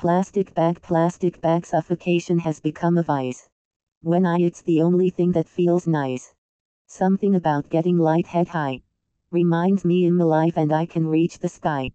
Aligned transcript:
Plastic 0.00 0.54
bag 0.54 0.80
plastic 0.80 1.42
bag 1.42 1.66
suffocation 1.66 2.38
has 2.38 2.58
become 2.58 2.96
a 2.96 3.02
vice. 3.02 3.50
When 4.00 4.24
I 4.24 4.38
it's 4.40 4.62
the 4.62 4.80
only 4.80 5.10
thing 5.10 5.32
that 5.32 5.46
feels 5.46 5.86
nice. 5.86 6.32
Something 6.86 7.34
about 7.34 7.68
getting 7.68 7.98
light 7.98 8.26
head 8.28 8.48
high. 8.48 8.80
Reminds 9.30 9.84
me 9.84 10.06
I'm 10.06 10.18
alive 10.18 10.56
and 10.56 10.72
I 10.72 10.86
can 10.86 11.06
reach 11.06 11.38
the 11.38 11.50
sky. 11.50 11.90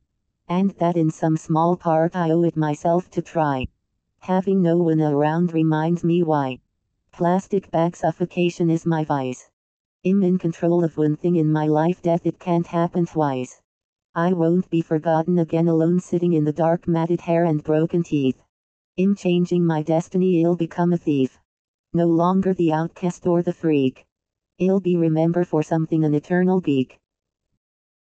And 0.47 0.69
that 0.77 0.95
in 0.95 1.09
some 1.09 1.35
small 1.35 1.77
part 1.77 2.15
I 2.15 2.29
owe 2.29 2.43
it 2.43 2.55
myself 2.55 3.09
to 3.09 3.23
try. 3.23 3.69
Having 4.19 4.61
no 4.61 4.77
one 4.77 5.01
around 5.01 5.51
reminds 5.51 6.03
me 6.03 6.21
why. 6.21 6.59
Plastic 7.11 7.71
bag 7.71 7.95
suffocation 7.95 8.69
is 8.69 8.85
my 8.85 9.03
vice. 9.03 9.49
I'm 10.05 10.21
in 10.21 10.37
control 10.37 10.83
of 10.83 10.95
one 10.95 11.15
thing 11.15 11.37
in 11.37 11.51
my 11.51 11.65
life 11.65 12.03
death 12.03 12.27
it 12.27 12.37
can't 12.37 12.67
happen 12.67 13.07
twice. 13.07 13.63
I 14.17 14.31
won't 14.31 14.69
be 14.69 14.81
forgotten 14.81 15.37
again 15.37 15.67
alone 15.67 15.99
sitting 15.99 16.31
in 16.31 16.45
the 16.45 16.53
dark 16.53 16.87
matted 16.87 17.21
hair 17.21 17.43
and 17.43 17.61
broken 17.61 18.01
teeth. 18.01 18.41
In 18.95 19.13
changing 19.13 19.65
my 19.65 19.81
destiny 19.81 20.45
I'll 20.45 20.55
become 20.55 20.93
a 20.93 20.97
thief. 20.97 21.37
No 21.93 22.07
longer 22.07 22.53
the 22.53 22.71
outcast 22.71 23.27
or 23.27 23.43
the 23.43 23.51
freak. 23.51 24.05
I'll 24.61 24.79
be 24.79 24.95
remembered 24.95 25.49
for 25.49 25.61
something 25.63 26.05
an 26.05 26.13
eternal 26.13 26.61
geek. 26.61 26.97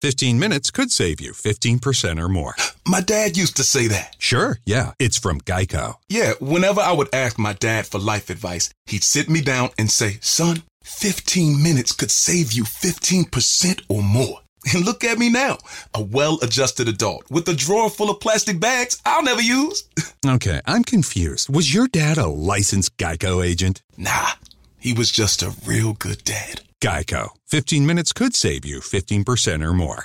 15 0.01 0.39
minutes 0.39 0.71
could 0.71 0.91
save 0.91 1.19
you 1.19 1.33
15% 1.33 2.23
or 2.23 2.29
more. 2.29 2.55
My 2.87 3.01
dad 3.01 3.35
used 3.35 3.57
to 3.57 3.63
say 3.63 3.87
that. 3.87 4.15
Sure, 4.17 4.59
yeah, 4.65 4.93
it's 4.99 5.17
from 5.17 5.41
Geico. 5.41 5.95
Yeah, 6.07 6.33
whenever 6.39 6.79
I 6.79 6.93
would 6.93 7.13
ask 7.13 7.37
my 7.37 7.51
dad 7.51 7.85
for 7.85 7.99
life 7.99 8.29
advice, 8.29 8.69
he'd 8.85 9.03
sit 9.03 9.29
me 9.29 9.41
down 9.41 9.71
and 9.77 9.91
say, 9.91 10.19
Son, 10.21 10.63
15 10.83 11.61
minutes 11.61 11.91
could 11.91 12.11
save 12.11 12.53
you 12.53 12.63
15% 12.63 13.81
or 13.89 14.01
more. 14.01 14.39
And 14.73 14.85
look 14.85 15.03
at 15.03 15.17
me 15.17 15.29
now, 15.29 15.57
a 15.93 16.01
well 16.01 16.39
adjusted 16.41 16.87
adult 16.87 17.29
with 17.29 17.47
a 17.47 17.53
drawer 17.53 17.89
full 17.89 18.09
of 18.09 18.19
plastic 18.19 18.59
bags 18.59 19.01
I'll 19.05 19.23
never 19.23 19.41
use. 19.41 19.83
Okay, 20.25 20.59
I'm 20.65 20.83
confused. 20.83 21.47
Was 21.47 21.73
your 21.73 21.87
dad 21.87 22.17
a 22.17 22.27
licensed 22.27 22.97
Geico 22.97 23.45
agent? 23.45 23.81
Nah, 23.95 24.31
he 24.77 24.91
was 24.91 25.09
just 25.09 25.41
a 25.41 25.53
real 25.65 25.93
good 25.93 26.21
dad. 26.25 26.61
Geico. 26.81 27.29
15 27.45 27.85
minutes 27.85 28.11
could 28.11 28.35
save 28.35 28.65
you 28.65 28.79
15% 28.79 29.63
or 29.63 29.73
more. 29.73 29.95